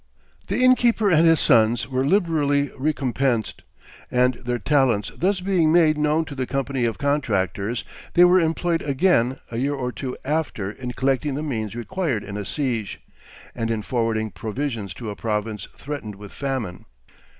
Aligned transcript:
The 0.47 0.57
innkeeper 0.59 1.11
and 1.11 1.27
his 1.27 1.39
sons 1.39 1.87
were 1.87 2.03
liberally 2.03 2.71
recompensed; 2.75 3.61
and 4.09 4.33
their 4.33 4.57
talents 4.57 5.11
thus 5.15 5.41
being 5.41 5.71
made 5.71 5.95
known 5.95 6.25
to 6.25 6.33
the 6.33 6.47
company 6.47 6.85
of 6.85 6.97
contractors, 6.97 7.83
they 8.15 8.23
were 8.25 8.39
employed 8.39 8.81
again 8.81 9.37
a 9.51 9.57
year 9.57 9.75
or 9.75 9.91
two 9.91 10.17
after 10.25 10.71
in 10.71 10.93
collecting 10.93 11.35
the 11.35 11.43
means 11.43 11.75
required 11.75 12.23
in 12.23 12.35
a 12.35 12.45
siege, 12.45 12.99
and 13.53 13.69
in 13.69 13.83
forwarding 13.83 14.31
provisions 14.31 14.95
to 14.95 15.11
a 15.11 15.15
province 15.15 15.67
threatened 15.77 16.15
with 16.15 16.31
famine. 16.31 16.85